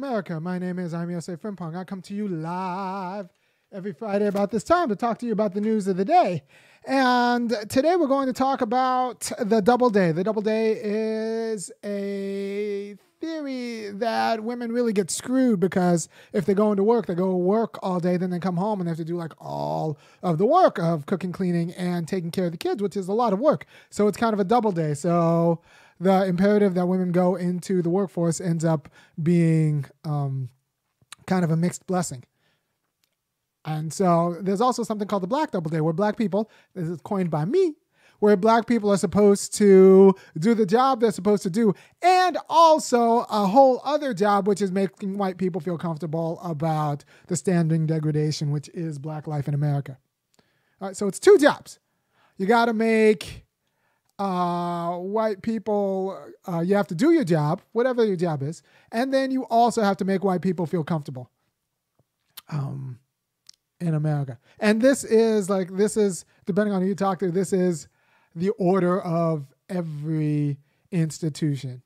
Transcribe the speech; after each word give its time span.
America. 0.00 0.40
My 0.40 0.58
name 0.58 0.78
is 0.78 0.94
I'm 0.94 1.10
Yosef 1.10 1.42
Frimpong. 1.42 1.76
I 1.76 1.84
come 1.84 2.00
to 2.00 2.14
you 2.14 2.26
live 2.26 3.28
every 3.70 3.92
Friday 3.92 4.28
about 4.28 4.50
this 4.50 4.64
time 4.64 4.88
to 4.88 4.96
talk 4.96 5.18
to 5.18 5.26
you 5.26 5.32
about 5.32 5.52
the 5.52 5.60
news 5.60 5.86
of 5.88 5.98
the 5.98 6.06
day. 6.06 6.42
And 6.86 7.54
today 7.68 7.96
we're 7.96 8.06
going 8.06 8.26
to 8.26 8.32
talk 8.32 8.62
about 8.62 9.30
the 9.38 9.60
double 9.60 9.90
day. 9.90 10.12
The 10.12 10.24
double 10.24 10.40
day 10.40 10.80
is 10.82 11.70
a 11.84 12.96
theory 13.20 13.90
that 13.90 14.42
women 14.42 14.72
really 14.72 14.94
get 14.94 15.10
screwed 15.10 15.60
because 15.60 16.08
if 16.32 16.46
they 16.46 16.54
go 16.54 16.70
into 16.70 16.82
work, 16.82 17.04
they 17.04 17.14
go 17.14 17.36
work 17.36 17.78
all 17.82 18.00
day, 18.00 18.16
then 18.16 18.30
they 18.30 18.38
come 18.38 18.56
home 18.56 18.80
and 18.80 18.86
they 18.86 18.92
have 18.92 18.96
to 18.96 19.04
do 19.04 19.18
like 19.18 19.34
all 19.38 19.98
of 20.22 20.38
the 20.38 20.46
work 20.46 20.78
of 20.78 21.04
cooking, 21.04 21.30
cleaning, 21.30 21.72
and 21.72 22.08
taking 22.08 22.30
care 22.30 22.46
of 22.46 22.52
the 22.52 22.58
kids, 22.58 22.80
which 22.80 22.96
is 22.96 23.08
a 23.08 23.12
lot 23.12 23.34
of 23.34 23.38
work. 23.38 23.66
So 23.90 24.08
it's 24.08 24.16
kind 24.16 24.32
of 24.32 24.40
a 24.40 24.44
double 24.44 24.72
day. 24.72 24.94
So 24.94 25.60
the 26.00 26.24
imperative 26.24 26.74
that 26.74 26.86
women 26.86 27.12
go 27.12 27.36
into 27.36 27.82
the 27.82 27.90
workforce 27.90 28.40
ends 28.40 28.64
up 28.64 28.88
being 29.22 29.84
um, 30.04 30.48
kind 31.26 31.44
of 31.44 31.50
a 31.50 31.56
mixed 31.56 31.86
blessing. 31.86 32.24
And 33.66 33.92
so 33.92 34.36
there's 34.40 34.62
also 34.62 34.82
something 34.82 35.06
called 35.06 35.22
the 35.22 35.28
Black 35.28 35.50
Double 35.50 35.70
Day, 35.70 35.82
where 35.82 35.92
black 35.92 36.16
people, 36.16 36.50
this 36.74 36.88
is 36.88 37.00
coined 37.02 37.30
by 37.30 37.44
me, 37.44 37.74
where 38.20 38.34
black 38.36 38.66
people 38.66 38.90
are 38.90 38.96
supposed 38.96 39.54
to 39.56 40.14
do 40.38 40.54
the 40.54 40.64
job 40.64 41.00
they're 41.00 41.12
supposed 41.12 41.42
to 41.42 41.50
do, 41.50 41.74
and 42.00 42.38
also 42.48 43.26
a 43.30 43.46
whole 43.46 43.82
other 43.84 44.14
job, 44.14 44.48
which 44.48 44.62
is 44.62 44.72
making 44.72 45.18
white 45.18 45.36
people 45.36 45.60
feel 45.60 45.76
comfortable 45.76 46.40
about 46.42 47.04
the 47.26 47.36
standing 47.36 47.86
degradation, 47.86 48.50
which 48.50 48.70
is 48.70 48.98
black 48.98 49.26
life 49.26 49.46
in 49.46 49.52
America. 49.52 49.98
All 50.80 50.88
right, 50.88 50.96
so 50.96 51.06
it's 51.06 51.18
two 51.18 51.36
jobs. 51.36 51.78
You 52.38 52.46
got 52.46 52.66
to 52.66 52.72
make 52.72 53.44
uh, 54.20 54.98
white 54.98 55.42
people, 55.42 56.16
uh, 56.46 56.60
you 56.60 56.74
have 56.76 56.86
to 56.88 56.94
do 56.94 57.10
your 57.10 57.24
job, 57.24 57.62
whatever 57.72 58.04
your 58.04 58.16
job 58.16 58.42
is, 58.42 58.62
and 58.92 59.12
then 59.12 59.30
you 59.30 59.44
also 59.44 59.82
have 59.82 59.96
to 59.96 60.04
make 60.04 60.22
white 60.22 60.42
people 60.42 60.66
feel 60.66 60.84
comfortable. 60.84 61.30
Um, 62.48 62.98
in 63.80 63.94
America. 63.94 64.38
And 64.58 64.80
this 64.80 65.04
is 65.04 65.48
like, 65.48 65.74
this 65.76 65.96
is, 65.96 66.24
depending 66.44 66.74
on 66.74 66.82
who 66.82 66.88
you 66.88 66.94
talk 66.94 67.18
to, 67.20 67.30
this 67.30 67.52
is 67.52 67.88
the 68.34 68.50
order 68.50 69.00
of 69.00 69.46
every 69.68 70.58
institution. 70.90 71.82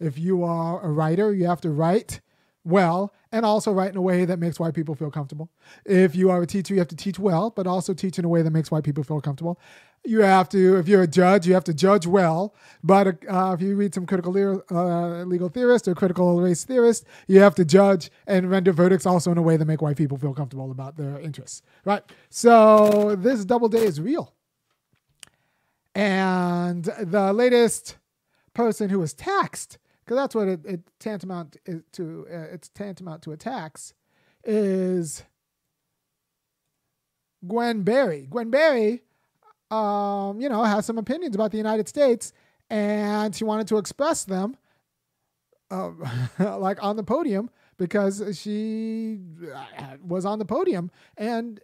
If 0.00 0.18
you 0.18 0.42
are 0.42 0.82
a 0.82 0.90
writer, 0.90 1.34
you 1.34 1.46
have 1.46 1.60
to 1.62 1.70
write 1.70 2.20
well 2.64 3.12
and 3.34 3.44
also 3.44 3.72
write 3.72 3.90
in 3.90 3.96
a 3.96 4.02
way 4.02 4.24
that 4.24 4.38
makes 4.38 4.60
white 4.60 4.74
people 4.74 4.94
feel 4.94 5.10
comfortable. 5.10 5.50
If 5.84 6.14
you 6.14 6.30
are 6.30 6.40
a 6.40 6.46
teacher, 6.46 6.72
you 6.72 6.78
have 6.78 6.88
to 6.88 6.96
teach 6.96 7.18
well, 7.18 7.50
but 7.50 7.66
also 7.66 7.92
teach 7.92 8.16
in 8.16 8.24
a 8.24 8.28
way 8.28 8.42
that 8.42 8.52
makes 8.52 8.70
white 8.70 8.84
people 8.84 9.02
feel 9.02 9.20
comfortable. 9.20 9.58
You 10.04 10.20
have 10.20 10.48
to, 10.50 10.76
if 10.76 10.86
you're 10.86 11.02
a 11.02 11.08
judge, 11.08 11.44
you 11.44 11.54
have 11.54 11.64
to 11.64 11.74
judge 11.74 12.06
well. 12.06 12.54
But 12.84 13.08
uh, 13.28 13.56
if 13.58 13.60
you 13.60 13.74
read 13.74 13.92
some 13.92 14.06
critical 14.06 14.32
le- 14.32 14.62
uh, 14.70 15.24
legal 15.24 15.48
theorist 15.48 15.88
or 15.88 15.96
critical 15.96 16.40
race 16.40 16.62
theorist, 16.62 17.06
you 17.26 17.40
have 17.40 17.56
to 17.56 17.64
judge 17.64 18.08
and 18.28 18.48
render 18.48 18.72
verdicts 18.72 19.04
also 19.04 19.32
in 19.32 19.38
a 19.38 19.42
way 19.42 19.56
that 19.56 19.64
make 19.64 19.82
white 19.82 19.96
people 19.96 20.16
feel 20.16 20.32
comfortable 20.32 20.70
about 20.70 20.96
their 20.96 21.18
interests. 21.18 21.60
Right. 21.84 22.04
So 22.30 23.16
this 23.16 23.44
double 23.44 23.68
day 23.68 23.84
is 23.84 24.00
real. 24.00 24.32
And 25.96 26.84
the 26.84 27.32
latest 27.32 27.96
person 28.52 28.90
who 28.90 29.00
was 29.00 29.12
taxed 29.12 29.78
because 30.04 30.16
that's 30.16 30.34
what 30.34 30.48
it, 30.48 30.60
it 30.66 30.80
tantamount 30.98 31.56
to. 31.92 32.26
Uh, 32.30 32.52
it's 32.52 32.68
tantamount 32.68 33.22
to 33.22 33.32
a 33.32 33.36
tax. 33.36 33.94
Is 34.44 35.24
Gwen 37.46 37.82
Berry? 37.82 38.26
Gwen 38.28 38.50
Berry, 38.50 39.02
um, 39.70 40.40
you 40.40 40.48
know, 40.48 40.62
has 40.62 40.84
some 40.84 40.98
opinions 40.98 41.34
about 41.34 41.50
the 41.50 41.56
United 41.56 41.88
States, 41.88 42.32
and 42.68 43.34
she 43.34 43.44
wanted 43.44 43.66
to 43.68 43.78
express 43.78 44.24
them, 44.24 44.56
uh, 45.70 45.90
like 46.58 46.82
on 46.82 46.96
the 46.96 47.04
podium, 47.04 47.48
because 47.78 48.22
she 48.38 49.20
uh, 49.54 49.96
was 50.02 50.26
on 50.26 50.38
the 50.38 50.44
podium, 50.44 50.90
and 51.16 51.60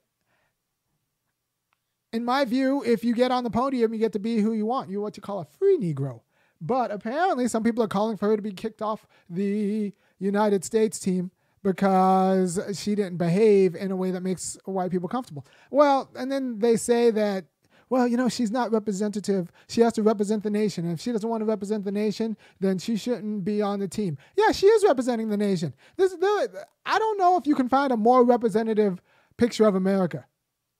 in 2.12 2.24
my 2.24 2.44
view, 2.44 2.82
if 2.84 3.04
you 3.04 3.14
get 3.14 3.30
on 3.30 3.44
the 3.44 3.50
podium, 3.50 3.92
you 3.92 3.98
get 4.00 4.12
to 4.12 4.18
be 4.18 4.40
who 4.40 4.52
you 4.52 4.66
want. 4.66 4.90
You're 4.90 5.00
what 5.02 5.16
you 5.16 5.22
call 5.22 5.40
a 5.40 5.44
free 5.44 5.78
Negro. 5.78 6.22
But 6.60 6.90
apparently, 6.90 7.48
some 7.48 7.62
people 7.62 7.82
are 7.82 7.88
calling 7.88 8.16
for 8.16 8.28
her 8.28 8.36
to 8.36 8.42
be 8.42 8.52
kicked 8.52 8.82
off 8.82 9.06
the 9.28 9.92
United 10.18 10.64
States 10.64 10.98
team 10.98 11.30
because 11.62 12.58
she 12.74 12.94
didn't 12.94 13.16
behave 13.16 13.74
in 13.74 13.90
a 13.90 13.96
way 13.96 14.10
that 14.10 14.22
makes 14.22 14.58
white 14.64 14.90
people 14.90 15.08
comfortable. 15.08 15.46
Well, 15.70 16.10
and 16.16 16.30
then 16.30 16.58
they 16.58 16.76
say 16.76 17.10
that, 17.10 17.44
well, 17.88 18.06
you 18.06 18.16
know, 18.16 18.28
she's 18.28 18.50
not 18.50 18.72
representative. 18.72 19.50
She 19.68 19.80
has 19.80 19.92
to 19.94 20.02
represent 20.02 20.42
the 20.42 20.50
nation. 20.50 20.84
And 20.84 20.94
if 20.94 21.00
she 21.00 21.12
doesn't 21.12 21.28
want 21.28 21.40
to 21.40 21.44
represent 21.44 21.84
the 21.84 21.92
nation, 21.92 22.36
then 22.60 22.78
she 22.78 22.96
shouldn't 22.96 23.44
be 23.44 23.60
on 23.60 23.80
the 23.80 23.88
team. 23.88 24.16
Yeah, 24.36 24.52
she 24.52 24.66
is 24.66 24.84
representing 24.84 25.28
the 25.28 25.36
nation. 25.36 25.74
This, 25.96 26.14
I 26.22 26.98
don't 26.98 27.18
know 27.18 27.36
if 27.36 27.46
you 27.46 27.54
can 27.54 27.68
find 27.68 27.92
a 27.92 27.96
more 27.96 28.24
representative 28.24 29.02
picture 29.36 29.66
of 29.66 29.74
America. 29.74 30.24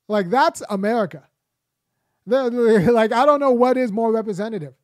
Like, 0.09 0.31
that's 0.31 0.63
America. 0.71 1.25
like, 2.27 3.13
I 3.13 3.27
don't 3.27 3.41
know 3.41 3.53
what 3.53 3.77
is 3.77 3.91
more 3.91 4.13
representative. 4.13 4.75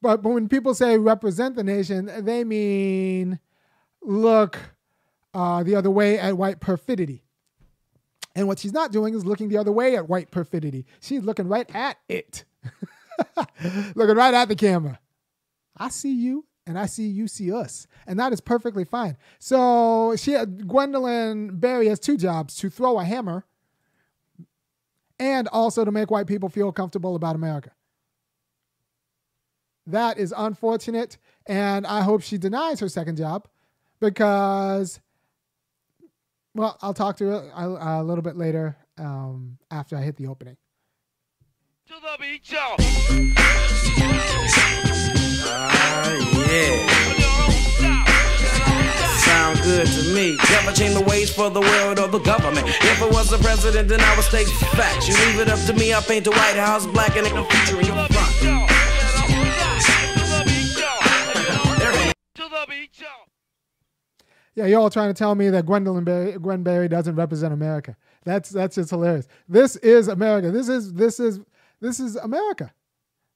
But, 0.00 0.22
but 0.22 0.30
when 0.30 0.48
people 0.48 0.74
say 0.74 0.96
represent 0.98 1.56
the 1.56 1.64
nation, 1.64 2.10
they 2.24 2.44
mean 2.44 3.40
look 4.02 4.58
uh, 5.34 5.62
the 5.62 5.74
other 5.74 5.90
way 5.90 6.18
at 6.18 6.36
white 6.36 6.60
perfidy. 6.60 7.22
And 8.34 8.46
what 8.46 8.58
she's 8.58 8.72
not 8.72 8.92
doing 8.92 9.14
is 9.14 9.24
looking 9.24 9.48
the 9.48 9.58
other 9.58 9.72
way 9.72 9.96
at 9.96 10.08
white 10.08 10.30
perfidy. 10.30 10.86
She's 11.00 11.22
looking 11.22 11.48
right 11.48 11.68
at 11.74 11.96
it, 12.08 12.44
looking 13.94 14.16
right 14.16 14.34
at 14.34 14.48
the 14.48 14.54
camera. 14.54 15.00
I 15.76 15.88
see 15.88 16.12
you, 16.12 16.44
and 16.66 16.78
I 16.78 16.86
see 16.86 17.08
you 17.08 17.26
see 17.26 17.52
us, 17.52 17.86
and 18.06 18.18
that 18.20 18.32
is 18.32 18.40
perfectly 18.40 18.84
fine. 18.84 19.16
So 19.38 20.14
she, 20.16 20.36
Gwendolyn 20.44 21.58
Berry, 21.58 21.88
has 21.88 21.98
two 21.98 22.16
jobs: 22.16 22.54
to 22.56 22.70
throw 22.70 22.98
a 22.98 23.04
hammer, 23.04 23.44
and 25.18 25.48
also 25.48 25.84
to 25.84 25.90
make 25.90 26.10
white 26.10 26.26
people 26.26 26.48
feel 26.48 26.70
comfortable 26.70 27.16
about 27.16 27.34
America. 27.34 27.72
That 29.88 30.18
is 30.18 30.34
unfortunate. 30.36 31.18
And 31.46 31.86
I 31.86 32.02
hope 32.02 32.22
she 32.22 32.38
denies 32.38 32.80
her 32.80 32.88
second 32.88 33.16
job 33.16 33.48
because, 34.00 35.00
well, 36.54 36.78
I'll 36.82 36.94
talk 36.94 37.16
to 37.18 37.24
her 37.26 37.50
a, 37.54 38.00
a 38.00 38.04
little 38.04 38.22
bit 38.22 38.36
later 38.36 38.76
um, 38.98 39.58
after 39.70 39.96
I 39.96 40.02
hit 40.02 40.16
the 40.16 40.26
opening. 40.26 40.56
To 41.88 41.94
the 41.94 42.18
beach, 42.20 42.52
y'all. 42.52 42.76
Uh, 45.50 46.44
yeah 46.50 47.08
sound 49.28 49.60
good 49.62 49.86
to 49.86 50.14
me. 50.14 50.36
Never 50.50 50.72
change 50.72 50.94
the 50.94 51.02
ways 51.02 51.30
for 51.30 51.50
the 51.50 51.60
world 51.60 51.98
or 51.98 52.08
the 52.08 52.18
government. 52.18 52.66
If 52.66 53.02
it 53.02 53.10
was 53.10 53.30
the 53.30 53.38
president, 53.38 53.88
then 53.88 54.00
I 54.00 54.16
would 54.16 54.24
state 54.24 54.48
facts. 54.76 55.08
You 55.08 55.14
leave 55.26 55.40
it 55.40 55.48
up 55.48 55.60
to 55.66 55.72
me, 55.74 55.92
I 55.92 56.00
paint 56.00 56.24
the 56.24 56.30
White 56.30 56.56
House 56.56 56.86
black 56.86 57.16
and 57.16 57.26
it 57.26 57.32
can 57.32 57.44
feature 57.44 57.80
in 57.80 57.86
your 57.86 58.06
front. 58.06 58.67
Yeah, 64.58 64.66
you're 64.66 64.80
all 64.80 64.90
trying 64.90 65.10
to 65.10 65.16
tell 65.16 65.36
me 65.36 65.50
that 65.50 65.66
Gwendolyn 65.66 66.02
Berry, 66.02 66.32
Gwen 66.32 66.64
Berry 66.64 66.88
doesn't 66.88 67.14
represent 67.14 67.54
America. 67.54 67.96
That's 68.24 68.50
that's 68.50 68.74
just 68.74 68.90
hilarious. 68.90 69.28
This 69.48 69.76
is 69.76 70.08
America. 70.08 70.50
This 70.50 70.68
is 70.68 70.94
this 70.94 71.20
is 71.20 71.38
this 71.80 72.00
is 72.00 72.16
America. 72.16 72.72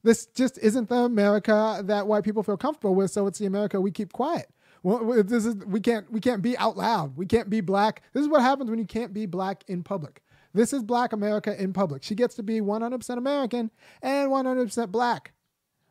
This 0.03 0.27
just 0.27 0.59
isn't 0.59 0.89
the 0.89 0.97
America 0.97 1.81
that 1.85 2.09
white 2.09 2.25
people 2.25 2.43
feel 2.43 2.57
comfortable 2.57 2.97
with. 2.97 3.13
So 3.13 3.29
it's 3.29 3.39
the 3.39 3.47
America 3.47 3.81
we 3.81 3.93
keep 3.93 4.13
quiet. 4.13 4.51
Well, 4.83 5.23
this 5.23 5.47
is 5.47 5.55
we 5.65 5.79
can't 5.79 6.11
we 6.11 6.19
can't 6.19 6.43
be 6.43 6.59
out 6.59 6.77
loud. 6.77 7.17
We 7.17 7.27
can't 7.27 7.49
be 7.49 7.61
black. 7.61 8.03
This 8.15 8.23
is 8.23 8.29
what 8.29 8.43
happens 8.43 8.69
when 8.69 8.81
you 8.81 8.85
can't 8.85 9.15
be 9.15 9.27
black 9.27 9.63
in 9.69 9.85
public. 9.85 10.25
This 10.55 10.73
is 10.73 10.83
black 10.83 11.13
America 11.13 11.55
in 11.63 11.73
public. 11.73 12.03
She 12.03 12.17
gets 12.17 12.35
to 12.35 12.43
be 12.43 12.61
100% 12.61 13.17
American 13.17 13.71
and 14.03 14.29
100% 14.29 14.91
black, 14.91 15.35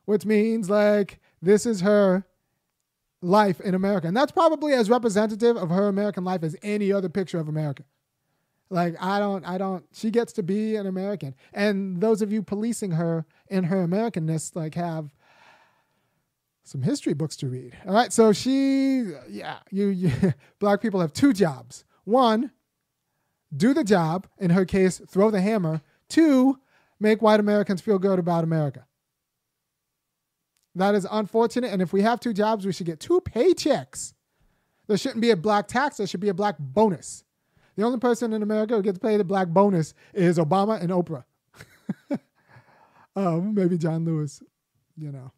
which 0.03 0.25
means 0.25 0.69
like 0.69 1.21
this 1.41 1.65
is 1.65 1.79
her 1.79 2.25
life 3.21 3.61
in 3.61 3.75
America. 3.75 4.07
And 4.07 4.17
that's 4.17 4.31
probably 4.31 4.73
as 4.73 4.89
representative 4.89 5.55
of 5.55 5.69
her 5.69 5.87
American 5.87 6.23
life 6.23 6.43
as 6.43 6.55
any 6.63 6.91
other 6.91 7.09
picture 7.09 7.39
of 7.39 7.47
America. 7.47 7.83
Like 8.69 8.95
I 9.01 9.19
don't 9.19 9.45
I 9.45 9.57
don't 9.57 9.85
she 9.91 10.11
gets 10.11 10.33
to 10.33 10.43
be 10.43 10.75
an 10.75 10.87
American. 10.87 11.35
And 11.53 12.01
those 12.01 12.21
of 12.21 12.31
you 12.31 12.41
policing 12.41 12.91
her 12.91 13.25
in 13.49 13.65
her 13.65 13.85
Americanness 13.85 14.55
like 14.55 14.75
have 14.75 15.13
some 16.63 16.81
history 16.81 17.13
books 17.13 17.35
to 17.37 17.47
read. 17.47 17.77
All 17.85 17.93
right, 17.93 18.13
so 18.13 18.31
she 18.31 19.11
yeah, 19.29 19.57
you, 19.69 19.87
you 19.87 20.11
black 20.59 20.81
people 20.81 21.01
have 21.01 21.13
two 21.13 21.33
jobs. 21.33 21.85
One, 22.05 22.51
do 23.55 23.73
the 23.73 23.83
job, 23.83 24.27
in 24.39 24.51
her 24.51 24.65
case, 24.65 25.01
throw 25.07 25.29
the 25.29 25.41
hammer. 25.41 25.81
Two, 26.07 26.57
make 26.99 27.21
white 27.21 27.39
Americans 27.39 27.81
feel 27.81 27.99
good 27.99 28.19
about 28.19 28.43
America. 28.43 28.85
That 30.75 30.95
is 30.95 31.05
unfortunate. 31.09 31.71
And 31.71 31.81
if 31.81 31.93
we 31.93 32.01
have 32.01 32.19
two 32.19 32.33
jobs, 32.33 32.65
we 32.65 32.71
should 32.71 32.85
get 32.85 32.99
two 32.99 33.21
paychecks. 33.21 34.13
There 34.87 34.97
shouldn't 34.97 35.21
be 35.21 35.31
a 35.31 35.37
black 35.37 35.67
tax, 35.67 35.97
there 35.97 36.07
should 36.07 36.19
be 36.19 36.29
a 36.29 36.33
black 36.33 36.57
bonus. 36.59 37.23
The 37.75 37.83
only 37.83 37.99
person 37.99 38.33
in 38.33 38.43
America 38.43 38.75
who 38.75 38.81
gets 38.81 38.99
paid 38.99 39.19
a 39.19 39.23
black 39.23 39.47
bonus 39.47 39.93
is 40.13 40.37
Obama 40.37 40.81
and 40.81 40.89
Oprah. 40.91 41.23
um, 43.15 43.55
maybe 43.55 43.77
John 43.77 44.03
Lewis, 44.03 44.43
you 44.97 45.11
know, 45.11 45.31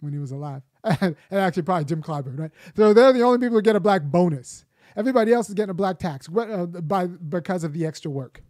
when 0.00 0.12
he 0.12 0.18
was 0.18 0.30
alive. 0.30 0.62
and, 0.84 1.16
actually 1.30 1.62
probably 1.62 1.84
Jim 1.84 2.02
Clyburn, 2.02 2.38
right? 2.38 2.50
So 2.74 2.94
they're 2.94 3.12
the 3.12 3.22
only 3.22 3.38
people 3.38 3.58
who 3.58 3.62
get 3.62 3.76
a 3.76 3.80
black 3.80 4.02
bonus. 4.02 4.64
Everybody 4.96 5.32
else 5.32 5.48
is 5.48 5.54
getting 5.54 5.70
a 5.70 5.74
black 5.74 5.98
tax 5.98 6.28
uh, 6.34 6.66
by 6.66 7.06
because 7.06 7.64
of 7.64 7.72
the 7.72 7.86
extra 7.86 8.10
work. 8.10 8.42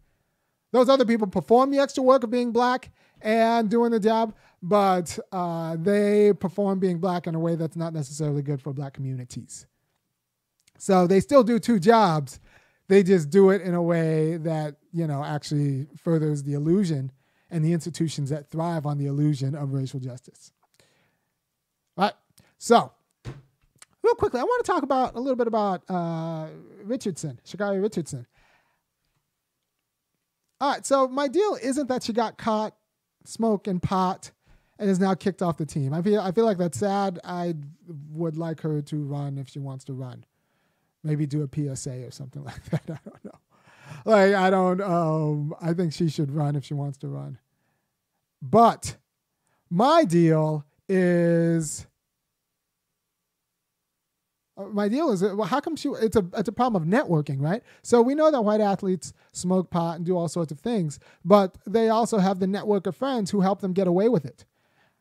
Those 0.72 0.88
other 0.88 1.04
people 1.04 1.26
perform 1.26 1.70
the 1.70 1.78
extra 1.78 2.02
work 2.02 2.22
of 2.22 2.30
being 2.30 2.52
black 2.52 2.90
and 3.22 3.68
doing 3.68 3.90
the 3.90 4.00
job, 4.00 4.34
but 4.62 5.18
uh, 5.32 5.76
they 5.78 6.32
perform 6.32 6.78
being 6.78 6.98
black 6.98 7.26
in 7.26 7.34
a 7.34 7.40
way 7.40 7.56
that's 7.56 7.76
not 7.76 7.92
necessarily 7.92 8.42
good 8.42 8.62
for 8.62 8.72
black 8.72 8.94
communities. 8.94 9.66
So 10.78 11.06
they 11.06 11.20
still 11.20 11.42
do 11.42 11.58
two 11.58 11.78
jobs. 11.78 12.40
They 12.88 13.02
just 13.02 13.30
do 13.30 13.50
it 13.50 13.62
in 13.62 13.74
a 13.74 13.82
way 13.82 14.36
that, 14.38 14.76
you 14.92 15.06
know, 15.06 15.22
actually 15.22 15.86
furthers 15.96 16.42
the 16.42 16.54
illusion 16.54 17.12
and 17.50 17.64
the 17.64 17.72
institutions 17.72 18.30
that 18.30 18.48
thrive 18.48 18.86
on 18.86 18.98
the 18.98 19.06
illusion 19.06 19.54
of 19.54 19.72
racial 19.72 20.00
justice. 20.00 20.52
All 21.96 22.04
right. 22.04 22.14
So, 22.58 22.92
real 24.02 24.14
quickly, 24.14 24.40
I 24.40 24.44
want 24.44 24.64
to 24.64 24.72
talk 24.72 24.82
about 24.82 25.14
a 25.14 25.20
little 25.20 25.36
bit 25.36 25.46
about 25.46 25.82
uh, 25.88 26.48
Richardson, 26.84 27.40
Sha'Carri 27.44 27.82
Richardson. 27.82 28.26
All 30.60 30.72
right. 30.72 30.84
So, 30.84 31.08
my 31.08 31.28
deal 31.28 31.56
isn't 31.62 31.88
that 31.88 32.02
she 32.02 32.12
got 32.12 32.38
caught 32.38 32.74
smoking 33.24 33.80
pot 33.80 34.30
and 34.78 34.88
is 34.88 34.98
now 34.98 35.14
kicked 35.14 35.42
off 35.42 35.58
the 35.58 35.66
team. 35.66 35.92
I 35.92 36.02
feel 36.02 36.20
I 36.20 36.32
feel 36.32 36.46
like 36.46 36.58
that's 36.58 36.78
sad. 36.78 37.20
I 37.22 37.54
would 38.10 38.36
like 38.36 38.60
her 38.62 38.80
to 38.80 39.04
run 39.04 39.38
if 39.38 39.48
she 39.48 39.58
wants 39.58 39.84
to 39.84 39.92
run. 39.92 40.24
Maybe 41.04 41.26
do 41.26 41.42
a 41.42 41.74
PSA 41.76 42.06
or 42.06 42.10
something 42.10 42.42
like 42.50 42.64
that. 42.70 42.82
I 42.88 42.98
don't 43.04 43.24
know. 43.24 43.38
Like 44.04 44.34
I 44.34 44.50
don't 44.50 44.80
um 44.80 45.54
I 45.60 45.74
think 45.74 45.92
she 45.92 46.08
should 46.08 46.30
run 46.30 46.56
if 46.56 46.64
she 46.64 46.74
wants 46.74 46.98
to 46.98 47.08
run. 47.08 47.38
But 48.42 48.96
my 49.68 50.04
deal 50.04 50.64
is 50.88 51.86
my 54.72 54.88
deal 54.88 55.10
is 55.10 55.22
uh, 55.22 55.34
well, 55.36 55.46
how 55.46 55.60
come 55.60 55.76
she 55.76 55.88
it's 55.88 56.16
a 56.16 56.24
it's 56.36 56.48
a 56.48 56.52
problem 56.52 56.82
of 56.82 56.88
networking 56.88 57.40
right? 57.40 57.62
So 57.82 58.02
we 58.02 58.14
know 58.14 58.30
that 58.30 58.42
white 58.42 58.60
athletes 58.60 59.12
smoke 59.32 59.70
pot 59.70 59.96
and 59.96 60.06
do 60.06 60.16
all 60.16 60.28
sorts 60.28 60.52
of 60.52 60.60
things 60.60 60.98
but 61.24 61.58
they 61.66 61.88
also 61.88 62.18
have 62.18 62.40
the 62.40 62.46
network 62.46 62.86
of 62.86 62.96
friends 62.96 63.30
who 63.30 63.40
help 63.40 63.60
them 63.60 63.72
get 63.72 63.86
away 63.86 64.08
with 64.08 64.24
it. 64.24 64.44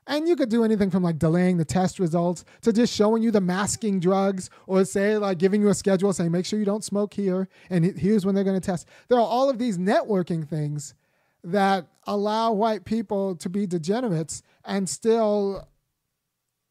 And 0.07 0.27
you 0.27 0.35
could 0.35 0.49
do 0.49 0.63
anything 0.63 0.89
from 0.89 1.03
like 1.03 1.19
delaying 1.19 1.57
the 1.57 1.65
test 1.65 1.99
results 1.99 2.43
to 2.61 2.73
just 2.73 2.93
showing 2.93 3.21
you 3.21 3.29
the 3.29 3.41
masking 3.41 3.99
drugs 3.99 4.49
or 4.65 4.83
say 4.83 5.17
like 5.17 5.37
giving 5.37 5.61
you 5.61 5.69
a 5.69 5.75
schedule 5.75 6.11
saying 6.13 6.31
make 6.31 6.47
sure 6.47 6.57
you 6.57 6.65
don't 6.65 6.83
smoke 6.83 7.13
here 7.13 7.47
and 7.69 7.85
here's 7.85 8.25
when 8.25 8.33
they're 8.33 8.43
going 8.43 8.59
to 8.59 8.65
test. 8.65 8.87
There 9.07 9.19
are 9.19 9.27
all 9.27 9.51
of 9.51 9.59
these 9.59 9.77
networking 9.77 10.47
things 10.47 10.95
that 11.43 11.87
allow 12.07 12.51
white 12.53 12.85
people 12.85 13.35
to 13.35 13.49
be 13.49 13.67
degenerates 13.67 14.41
and 14.65 14.89
still 14.89 15.67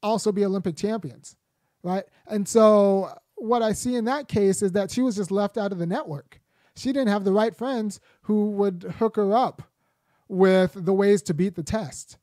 also 0.02 0.32
be 0.32 0.44
Olympic 0.44 0.76
champions, 0.76 1.36
right? 1.82 2.04
And 2.26 2.48
so 2.48 3.10
what 3.36 3.62
I 3.62 3.72
see 3.72 3.94
in 3.96 4.04
that 4.06 4.28
case 4.28 4.62
is 4.62 4.72
that 4.72 4.90
she 4.90 5.02
was 5.02 5.16
just 5.16 5.30
left 5.30 5.56
out 5.56 5.72
of 5.72 5.78
the 5.78 5.86
network. 5.86 6.40
She 6.76 6.92
didn't 6.92 7.08
have 7.08 7.24
the 7.24 7.32
right 7.32 7.54
friends 7.54 8.00
who 8.22 8.50
would 8.50 8.94
hook 8.98 9.16
her 9.16 9.34
up 9.34 9.62
with 10.28 10.84
the 10.84 10.92
ways 10.92 11.22
to 11.22 11.34
beat 11.34 11.54
the 11.54 11.62
test. 11.62 12.18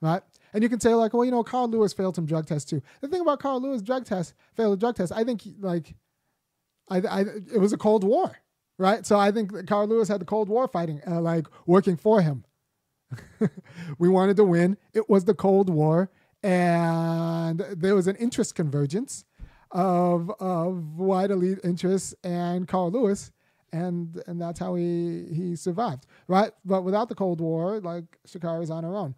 Right? 0.00 0.22
And 0.52 0.62
you 0.62 0.68
can 0.68 0.80
say 0.80 0.94
like, 0.94 1.12
well, 1.12 1.24
you 1.24 1.30
know, 1.30 1.42
Carl 1.42 1.68
Lewis 1.68 1.92
failed 1.92 2.14
some 2.14 2.26
drug 2.26 2.46
tests 2.46 2.70
too. 2.70 2.80
The 3.00 3.08
thing 3.08 3.20
about 3.20 3.40
Carl 3.40 3.60
Lewis 3.60 3.82
drug 3.82 4.04
test 4.04 4.34
failed 4.54 4.74
a 4.74 4.76
drug 4.80 4.96
test, 4.96 5.12
I 5.12 5.24
think 5.24 5.42
like, 5.60 5.94
I, 6.88 6.98
I, 6.98 7.20
it 7.52 7.60
was 7.60 7.72
a 7.72 7.78
Cold 7.78 8.04
War, 8.04 8.36
right? 8.78 9.04
So 9.04 9.18
I 9.18 9.32
think 9.32 9.66
Carl 9.66 9.88
Lewis 9.88 10.08
had 10.08 10.20
the 10.20 10.26
Cold 10.26 10.48
War 10.48 10.68
fighting, 10.68 11.00
uh, 11.06 11.20
like 11.20 11.46
working 11.66 11.96
for 11.96 12.20
him. 12.20 12.44
we 13.98 14.08
wanted 14.08 14.36
to 14.36 14.44
win. 14.44 14.76
It 14.92 15.08
was 15.08 15.24
the 15.24 15.34
Cold 15.34 15.70
War, 15.70 16.10
and 16.44 17.60
there 17.74 17.94
was 17.94 18.06
an 18.06 18.16
interest 18.16 18.54
convergence 18.54 19.24
of 19.70 20.30
of 20.38 20.98
white 20.98 21.30
elite 21.30 21.58
interests 21.64 22.14
and 22.22 22.68
Carl 22.68 22.90
Lewis, 22.90 23.32
and 23.72 24.22
and 24.26 24.40
that's 24.40 24.60
how 24.60 24.74
he 24.74 25.24
he 25.32 25.56
survived, 25.56 26.06
right? 26.28 26.52
But 26.64 26.82
without 26.82 27.08
the 27.08 27.14
Cold 27.14 27.40
War, 27.40 27.80
like 27.80 28.04
Sha'Carri's 28.28 28.70
on 28.70 28.84
her 28.84 28.94
own. 28.94 29.14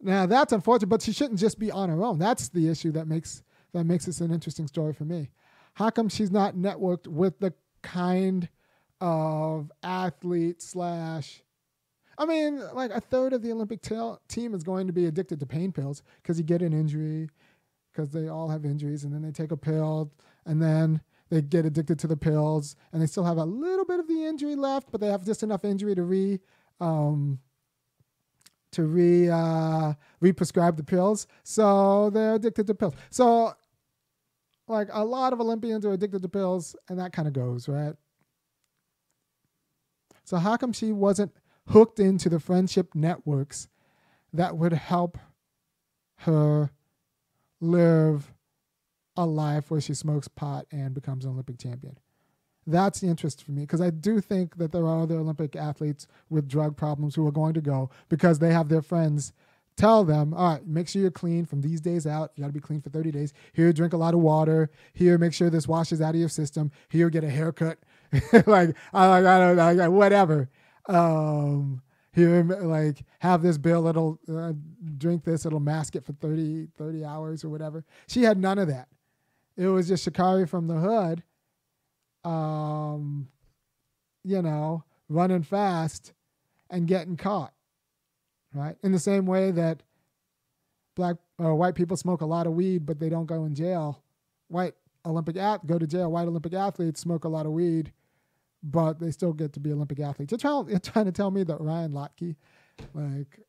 Now 0.00 0.26
that's 0.26 0.52
unfortunate, 0.52 0.88
but 0.88 1.02
she 1.02 1.12
shouldn't 1.12 1.40
just 1.40 1.58
be 1.58 1.72
on 1.72 1.88
her 1.90 2.04
own. 2.04 2.18
That's 2.18 2.48
the 2.48 2.68
issue 2.68 2.92
that 2.92 3.08
makes 3.08 3.42
that 3.74 3.84
makes 3.84 4.06
this 4.06 4.20
an 4.20 4.32
interesting 4.32 4.68
story 4.68 4.92
for 4.92 5.04
me. 5.04 5.30
How 5.74 5.90
come 5.90 6.08
she's 6.08 6.30
not 6.30 6.54
networked 6.54 7.08
with 7.08 7.40
the 7.40 7.52
kind 7.82 8.48
of 9.00 9.72
athlete 9.82 10.62
slash 10.62 11.42
I 12.18 12.26
mean, 12.26 12.60
like 12.74 12.90
a 12.90 13.00
third 13.00 13.32
of 13.32 13.42
the 13.42 13.52
Olympic 13.52 13.80
team 13.80 14.52
is 14.54 14.64
going 14.64 14.88
to 14.88 14.92
be 14.92 15.06
addicted 15.06 15.38
to 15.40 15.46
pain 15.46 15.70
pills 15.70 16.02
because 16.20 16.36
you 16.36 16.44
get 16.44 16.62
an 16.62 16.72
injury, 16.72 17.28
because 17.92 18.10
they 18.10 18.28
all 18.28 18.48
have 18.48 18.64
injuries, 18.64 19.04
and 19.04 19.14
then 19.14 19.22
they 19.22 19.30
take 19.30 19.52
a 19.52 19.56
pill, 19.56 20.10
and 20.44 20.60
then 20.60 21.00
they 21.30 21.40
get 21.40 21.64
addicted 21.64 21.98
to 22.00 22.08
the 22.08 22.16
pills, 22.16 22.74
and 22.92 23.00
they 23.00 23.06
still 23.06 23.24
have 23.24 23.36
a 23.36 23.44
little 23.44 23.84
bit 23.84 24.00
of 24.00 24.08
the 24.08 24.24
injury 24.24 24.56
left, 24.56 24.90
but 24.90 25.00
they 25.00 25.06
have 25.06 25.24
just 25.24 25.44
enough 25.44 25.64
injury 25.64 25.94
to 25.94 26.02
re 26.02 26.40
um, 26.80 27.38
to 28.72 28.82
re 28.82 29.30
uh, 29.30 29.94
re-prescribe 30.20 30.76
the 30.76 30.84
pills, 30.84 31.28
so 31.44 32.10
they're 32.10 32.34
addicted 32.34 32.66
to 32.66 32.74
pills. 32.74 32.94
So, 33.10 33.54
like 34.66 34.88
a 34.92 35.04
lot 35.04 35.32
of 35.32 35.40
Olympians 35.40 35.86
are 35.86 35.92
addicted 35.92 36.22
to 36.22 36.28
pills, 36.28 36.74
and 36.88 36.98
that 36.98 37.12
kind 37.12 37.28
of 37.28 37.34
goes 37.34 37.68
right. 37.68 37.94
So 40.24 40.36
how 40.36 40.58
come 40.58 40.74
she 40.74 40.92
wasn't 40.92 41.32
hooked 41.68 42.00
into 42.00 42.28
the 42.28 42.40
friendship 42.40 42.94
networks 42.94 43.68
that 44.32 44.56
would 44.56 44.72
help 44.72 45.18
her 46.18 46.70
live 47.60 48.32
a 49.16 49.26
life 49.26 49.70
where 49.70 49.80
she 49.80 49.94
smokes 49.94 50.28
pot 50.28 50.66
and 50.70 50.94
becomes 50.94 51.24
an 51.24 51.32
Olympic 51.32 51.58
champion. 51.58 51.98
That's 52.66 53.00
the 53.00 53.08
interest 53.08 53.42
for 53.42 53.52
me 53.52 53.62
because 53.62 53.80
I 53.80 53.90
do 53.90 54.20
think 54.20 54.56
that 54.58 54.72
there 54.72 54.86
are 54.86 55.02
other 55.02 55.16
Olympic 55.16 55.56
athletes 55.56 56.06
with 56.28 56.48
drug 56.48 56.76
problems 56.76 57.14
who 57.14 57.26
are 57.26 57.32
going 57.32 57.54
to 57.54 57.60
go 57.60 57.90
because 58.08 58.38
they 58.38 58.52
have 58.52 58.68
their 58.68 58.82
friends 58.82 59.32
tell 59.76 60.04
them, 60.04 60.34
all 60.34 60.54
right, 60.54 60.66
make 60.66 60.88
sure 60.88 61.00
you're 61.00 61.10
clean 61.10 61.46
from 61.46 61.60
these 61.60 61.80
days 61.80 62.06
out. 62.06 62.32
You 62.34 62.42
got 62.42 62.48
to 62.48 62.52
be 62.52 62.60
clean 62.60 62.80
for 62.80 62.90
30 62.90 63.10
days. 63.12 63.32
Here, 63.52 63.72
drink 63.72 63.92
a 63.92 63.96
lot 63.96 64.12
of 64.12 64.20
water. 64.20 64.70
Here, 64.92 65.16
make 65.18 65.32
sure 65.32 65.50
this 65.50 65.68
washes 65.68 66.00
out 66.00 66.14
of 66.14 66.20
your 66.20 66.28
system. 66.28 66.72
Here, 66.88 67.08
get 67.10 67.24
a 67.24 67.30
haircut. 67.30 67.78
like, 68.46 68.76
I, 68.92 69.18
I 69.18 69.20
don't 69.22 69.76
know, 69.76 69.90
whatever 69.90 70.48
um, 70.88 71.82
here 72.12 72.42
like 72.42 73.04
have 73.20 73.42
this 73.42 73.58
bill 73.58 73.86
it'll 73.86 74.18
uh, 74.28 74.52
drink 74.96 75.24
this 75.24 75.46
it'll 75.46 75.60
mask 75.60 75.94
it 75.94 76.04
for 76.04 76.12
30 76.14 76.68
30 76.76 77.04
hours 77.04 77.44
or 77.44 77.48
whatever. 77.48 77.84
She 78.06 78.22
had 78.22 78.38
none 78.38 78.58
of 78.58 78.68
that. 78.68 78.88
It 79.56 79.66
was 79.66 79.88
just 79.88 80.08
Sha'Carri 80.08 80.48
from 80.48 80.66
the 80.68 80.74
hood 80.76 81.22
um 82.24 83.28
you 84.24 84.42
know 84.42 84.82
running 85.08 85.42
fast 85.42 86.12
and 86.70 86.88
getting 86.88 87.16
caught 87.16 87.52
right? 88.54 88.76
In 88.82 88.92
the 88.92 88.98
same 88.98 89.26
way 89.26 89.50
that 89.52 89.82
black 90.94 91.16
or 91.38 91.52
uh, 91.52 91.54
white 91.54 91.74
people 91.74 91.96
smoke 91.96 92.22
a 92.22 92.26
lot 92.26 92.46
of 92.46 92.54
weed 92.54 92.84
but 92.84 92.98
they 92.98 93.08
don't 93.08 93.26
go 93.26 93.44
in 93.44 93.54
jail. 93.54 94.02
White 94.48 94.74
olympic 95.06 95.36
at 95.36 95.66
go 95.66 95.78
to 95.78 95.86
jail. 95.86 96.10
White 96.10 96.26
olympic 96.26 96.54
athletes 96.54 97.00
smoke 97.00 97.24
a 97.24 97.28
lot 97.28 97.46
of 97.46 97.52
weed 97.52 97.92
but 98.62 98.98
they 98.98 99.10
still 99.10 99.32
get 99.32 99.52
to 99.54 99.60
be 99.60 99.72
Olympic 99.72 100.00
athletes. 100.00 100.32
You're 100.32 100.38
trying, 100.38 100.68
you're 100.68 100.78
trying 100.78 101.04
to 101.06 101.12
tell 101.12 101.30
me 101.30 101.42
that 101.44 101.60
Ryan 101.60 101.92
Lochte, 101.92 102.36
like, 102.94 103.40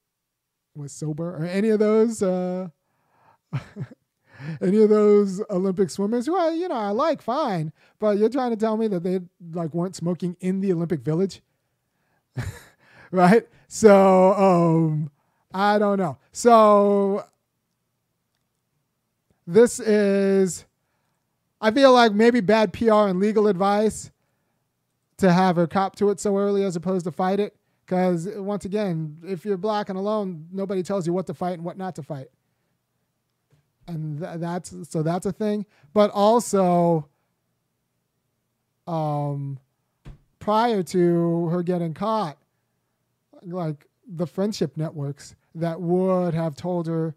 was 0.75 0.91
sober 0.91 1.35
or 1.35 1.45
any 1.45 1.69
of 1.69 1.79
those, 1.79 2.21
uh, 2.21 2.67
any 4.61 4.81
of 4.81 4.89
those 4.89 5.41
Olympic 5.49 5.89
swimmers 5.89 6.25
who 6.25 6.37
I, 6.37 6.51
you 6.51 6.67
know, 6.67 6.75
I 6.75 6.91
like 6.91 7.21
fine, 7.21 7.71
but 7.99 8.17
you're 8.17 8.29
trying 8.29 8.51
to 8.51 8.57
tell 8.57 8.77
me 8.77 8.87
that 8.87 9.03
they 9.03 9.19
like 9.53 9.73
weren't 9.73 9.95
smoking 9.95 10.37
in 10.39 10.61
the 10.61 10.71
Olympic 10.71 11.01
Village, 11.01 11.41
right? 13.11 13.47
So, 13.67 14.33
um, 14.33 15.11
I 15.53 15.79
don't 15.79 15.97
know. 15.97 16.17
So 16.31 17.25
this 19.45 19.79
is, 19.79 20.65
I 21.59 21.71
feel 21.71 21.91
like 21.91 22.13
maybe 22.13 22.39
bad 22.39 22.71
PR 22.71 23.07
and 23.07 23.19
legal 23.19 23.47
advice 23.47 24.11
to 25.19 25.31
have 25.31 25.55
her 25.55 25.67
cop 25.67 25.95
to 25.97 26.09
it 26.09 26.19
so 26.19 26.37
early 26.37 26.63
as 26.63 26.75
opposed 26.75 27.05
to 27.05 27.11
fight 27.11 27.39
it. 27.39 27.55
Because 27.85 28.27
once 28.35 28.65
again, 28.65 29.17
if 29.23 29.45
you're 29.45 29.57
black 29.57 29.89
and 29.89 29.97
alone, 29.97 30.47
nobody 30.51 30.83
tells 30.83 31.07
you 31.07 31.13
what 31.13 31.25
to 31.27 31.33
fight 31.33 31.53
and 31.53 31.63
what 31.63 31.77
not 31.77 31.95
to 31.95 32.03
fight. 32.03 32.27
And 33.87 34.19
th- 34.19 34.39
that's 34.39 34.73
so 34.89 35.01
that's 35.01 35.25
a 35.25 35.31
thing. 35.31 35.65
But 35.93 36.11
also, 36.11 37.09
um, 38.85 39.57
prior 40.37 40.83
to 40.83 41.47
her 41.47 41.63
getting 41.63 41.95
caught, 41.95 42.37
like 43.41 43.87
the 44.07 44.27
friendship 44.27 44.77
networks 44.77 45.35
that 45.55 45.81
would 45.81 46.35
have 46.35 46.55
told 46.55 46.85
her 46.85 47.15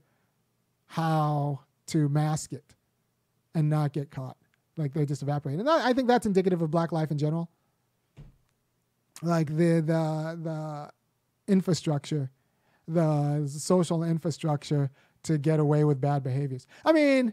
how 0.86 1.60
to 1.88 2.08
mask 2.08 2.54
it 2.54 2.74
and 3.54 3.68
not 3.68 3.92
get 3.92 4.10
caught. 4.10 4.38
Like 4.78 4.94
they 4.94 5.04
just 5.04 5.22
evaporate. 5.22 5.58
And 5.58 5.68
I 5.68 5.92
think 5.92 6.08
that's 6.08 6.24
indicative 6.24 6.62
of 6.62 6.70
black 6.70 6.92
life 6.92 7.10
in 7.10 7.18
general 7.18 7.50
like 9.22 9.48
the 9.48 9.80
the 9.80 10.38
the 10.42 10.90
infrastructure, 11.48 12.30
the 12.86 13.46
social 13.48 14.02
infrastructure 14.02 14.90
to 15.24 15.38
get 15.38 15.60
away 15.60 15.84
with 15.84 16.00
bad 16.00 16.22
behaviors. 16.22 16.66
I 16.84 16.92
mean, 16.92 17.32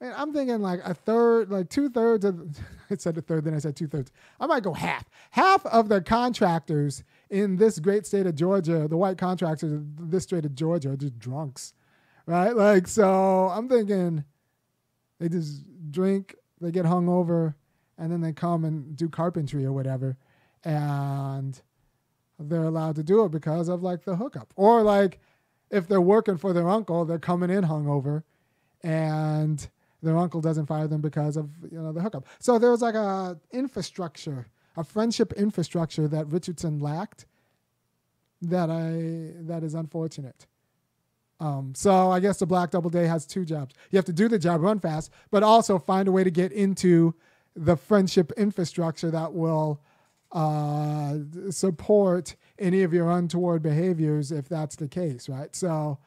man, 0.00 0.14
I'm 0.16 0.32
thinking 0.32 0.60
like 0.60 0.80
a 0.84 0.94
third, 0.94 1.50
like 1.50 1.68
two 1.70 1.88
thirds 1.88 2.24
of. 2.24 2.58
I 2.90 2.96
said 2.96 3.16
a 3.16 3.22
third, 3.22 3.44
then 3.44 3.54
I 3.54 3.58
said 3.58 3.74
two 3.74 3.88
thirds. 3.88 4.12
I 4.38 4.46
might 4.46 4.62
go 4.62 4.74
half. 4.74 5.08
Half 5.30 5.64
of 5.66 5.88
the 5.88 6.02
contractors 6.02 7.02
in 7.30 7.56
this 7.56 7.78
great 7.78 8.06
state 8.06 8.26
of 8.26 8.34
Georgia, 8.34 8.86
the 8.86 8.96
white 8.96 9.18
contractors 9.18 9.72
in 9.72 9.94
this 9.98 10.24
state 10.24 10.44
of 10.44 10.54
Georgia, 10.54 10.90
are 10.90 10.96
just 10.96 11.18
drunks, 11.18 11.72
right? 12.26 12.54
Like, 12.54 12.86
so 12.86 13.48
I'm 13.48 13.68
thinking 13.68 14.24
they 15.18 15.28
just 15.28 15.64
drink, 15.90 16.34
they 16.60 16.70
get 16.70 16.84
hung 16.84 17.08
over, 17.08 17.56
and 17.98 18.12
then 18.12 18.20
they 18.20 18.32
come 18.32 18.64
and 18.64 18.96
do 18.96 19.08
carpentry 19.08 19.64
or 19.64 19.72
whatever, 19.72 20.16
and 20.64 21.60
they're 22.38 22.64
allowed 22.64 22.96
to 22.96 23.02
do 23.02 23.24
it 23.24 23.30
because 23.30 23.68
of 23.68 23.82
like 23.82 24.04
the 24.04 24.16
hookup, 24.16 24.52
or 24.56 24.82
like 24.82 25.20
if 25.70 25.88
they're 25.88 26.00
working 26.00 26.36
for 26.36 26.52
their 26.52 26.68
uncle, 26.68 27.04
they're 27.04 27.18
coming 27.18 27.50
in 27.50 27.64
hungover, 27.64 28.22
and 28.82 29.68
their 30.02 30.16
uncle 30.16 30.40
doesn't 30.40 30.66
fire 30.66 30.86
them 30.86 31.00
because 31.00 31.36
of 31.36 31.50
you 31.70 31.80
know 31.80 31.92
the 31.92 32.00
hookup. 32.00 32.26
So 32.38 32.58
there 32.58 32.70
was 32.70 32.82
like 32.82 32.94
a 32.94 33.38
infrastructure, 33.52 34.46
a 34.76 34.84
friendship 34.84 35.32
infrastructure 35.34 36.08
that 36.08 36.26
Richardson 36.28 36.80
lacked. 36.80 37.26
That 38.42 38.70
I 38.70 39.42
that 39.46 39.62
is 39.62 39.74
unfortunate. 39.74 40.46
Um, 41.40 41.72
so 41.74 42.10
I 42.10 42.20
guess 42.20 42.38
the 42.38 42.46
Black 42.46 42.70
Double 42.70 42.90
Day 42.90 43.06
has 43.06 43.26
two 43.26 43.44
jobs. 43.44 43.74
You 43.90 43.96
have 43.96 44.04
to 44.06 44.12
do 44.12 44.28
the 44.28 44.38
job, 44.38 44.60
run 44.60 44.78
fast, 44.78 45.10
but 45.30 45.42
also 45.42 45.78
find 45.78 46.08
a 46.08 46.12
way 46.12 46.24
to 46.24 46.30
get 46.30 46.52
into 46.52 47.14
the 47.56 47.76
friendship 47.76 48.32
infrastructure 48.36 49.10
that 49.10 49.32
will 49.32 49.80
uh, 50.34 51.14
support 51.50 52.34
any 52.58 52.82
of 52.82 52.92
your 52.92 53.10
untoward 53.10 53.62
behaviors 53.62 54.32
if 54.32 54.48
that's 54.48 54.76
the 54.76 54.88
case, 54.88 55.28
right? 55.28 55.54
So 55.54 55.98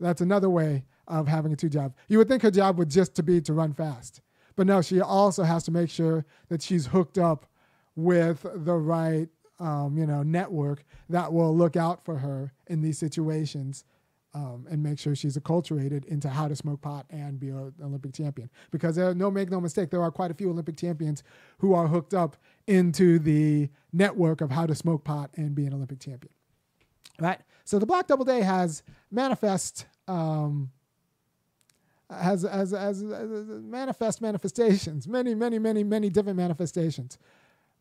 that's 0.00 0.20
another 0.20 0.50
way 0.50 0.84
of 1.06 1.28
having 1.28 1.52
a 1.52 1.56
two 1.56 1.68
job. 1.68 1.94
You 2.08 2.18
would 2.18 2.28
think 2.28 2.42
her 2.42 2.50
job 2.50 2.78
would 2.78 2.90
just 2.90 3.14
to 3.14 3.22
be 3.22 3.40
to 3.42 3.52
run 3.52 3.72
fast, 3.72 4.20
but 4.56 4.66
no, 4.66 4.82
she 4.82 5.00
also 5.00 5.44
has 5.44 5.62
to 5.64 5.70
make 5.70 5.88
sure 5.88 6.26
that 6.48 6.62
she's 6.62 6.86
hooked 6.86 7.16
up 7.16 7.46
with 7.94 8.44
the 8.54 8.74
right, 8.74 9.28
um, 9.60 9.96
you 9.96 10.06
know, 10.06 10.22
network 10.22 10.84
that 11.08 11.32
will 11.32 11.56
look 11.56 11.76
out 11.76 12.04
for 12.04 12.18
her 12.18 12.52
in 12.66 12.82
these 12.82 12.98
situations 12.98 13.84
um, 14.36 14.66
and 14.70 14.82
make 14.82 14.98
sure 14.98 15.14
she's 15.16 15.38
acculturated 15.38 16.04
into 16.04 16.28
how 16.28 16.46
to 16.46 16.54
smoke 16.54 16.82
pot 16.82 17.06
and 17.08 17.40
be 17.40 17.48
an 17.48 17.72
Olympic 17.82 18.12
champion. 18.12 18.50
Because 18.70 18.94
there, 18.94 19.14
no 19.14 19.30
make 19.30 19.50
no 19.50 19.62
mistake, 19.62 19.88
there 19.88 20.02
are 20.02 20.10
quite 20.10 20.30
a 20.30 20.34
few 20.34 20.50
Olympic 20.50 20.76
champions 20.76 21.22
who 21.56 21.72
are 21.72 21.88
hooked 21.88 22.12
up 22.12 22.36
into 22.66 23.18
the 23.18 23.70
network 23.94 24.42
of 24.42 24.50
how 24.50 24.66
to 24.66 24.74
smoke 24.74 25.04
pot 25.04 25.30
and 25.36 25.54
be 25.54 25.64
an 25.64 25.72
Olympic 25.72 26.00
champion. 26.00 26.32
Right. 27.18 27.40
So 27.64 27.78
the 27.78 27.86
Black 27.86 28.08
Double 28.08 28.26
Day 28.26 28.42
has 28.42 28.82
manifest. 29.10 29.86
Um, 30.06 30.70
has, 32.10 32.42
has, 32.42 32.72
has, 32.72 33.00
has 33.00 33.02
manifest 33.02 34.20
manifestations, 34.20 35.08
many, 35.08 35.34
many, 35.34 35.58
many, 35.58 35.82
many 35.82 36.08
different 36.10 36.36
manifestations, 36.36 37.18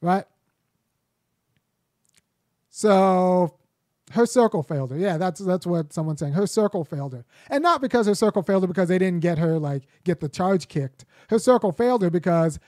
right? 0.02 0.26
So 2.72 3.54
her 4.12 4.26
circle 4.26 4.62
failed 4.62 4.92
her. 4.92 4.98
Yeah, 4.98 5.18
that's 5.18 5.40
that's 5.42 5.66
what 5.66 5.92
someone's 5.92 6.20
saying. 6.20 6.34
Her 6.34 6.48
circle 6.48 6.86
failed 6.86 7.14
her, 7.14 7.26
and 7.50 7.64
not 7.64 7.82
because 7.82 8.08
her 8.08 8.16
circle 8.16 8.44
failed 8.44 8.64
her 8.64 8.68
because 8.68 8.88
they 8.90 9.00
didn't 9.00 9.22
get 9.22 9.38
her 9.38 9.58
like 9.58 9.84
get 10.04 10.20
the 10.20 10.30
charge 10.30 10.68
kicked. 10.68 11.06
Her 11.30 11.40
circle 11.40 11.72
failed 11.72 12.02
her 12.04 12.10
because 12.10 12.60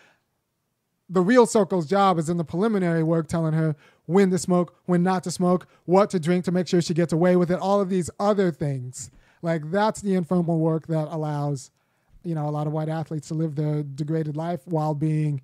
the 1.10 1.22
real 1.22 1.46
circle's 1.46 1.88
job 1.88 2.18
is 2.18 2.30
in 2.30 2.38
the 2.38 2.44
preliminary 2.44 3.04
work, 3.04 3.28
telling 3.28 3.54
her 3.54 3.76
when 4.06 4.30
to 4.32 4.38
smoke, 4.38 4.76
when 4.86 5.04
not 5.04 5.24
to 5.24 5.32
smoke, 5.32 5.68
what 5.86 6.10
to 6.10 6.20
drink 6.20 6.44
to 6.46 6.52
make 6.52 6.68
sure 6.68 6.82
she 6.82 6.94
gets 6.94 7.14
away 7.14 7.36
with 7.36 7.52
it. 7.52 7.60
All 7.60 7.80
of 7.80 7.90
these 7.90 8.10
other 8.20 8.52
things, 8.52 9.12
like 9.42 9.70
that's 9.72 10.02
the 10.02 10.16
informal 10.16 10.60
work 10.60 10.88
that 10.88 11.08
allows, 11.10 11.72
you 12.24 12.36
know, 12.36 12.48
a 12.48 12.52
lot 12.52 12.68
of 12.68 12.74
white 12.74 12.90
athletes 12.90 13.28
to 13.30 13.36
live 13.36 13.56
their 13.56 13.84
degraded 13.84 14.36
life 14.36 14.62
while 14.66 14.96
being, 14.96 15.42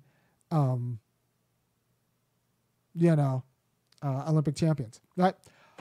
um, 0.50 0.98
you 2.94 3.14
know, 3.16 3.42
uh, 4.02 4.24
Olympic 4.28 4.56
champions, 4.56 5.00
right? 5.16 5.34